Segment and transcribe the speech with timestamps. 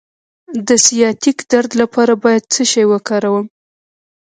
[0.67, 3.45] د سیاتیک درد لپاره باید څه شی وکاروم؟